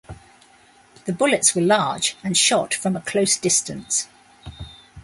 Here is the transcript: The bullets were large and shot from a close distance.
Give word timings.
The 1.05 1.13
bullets 1.13 1.53
were 1.53 1.61
large 1.61 2.17
and 2.23 2.35
shot 2.35 2.73
from 2.73 2.95
a 2.95 3.01
close 3.01 3.37
distance. 3.37 4.07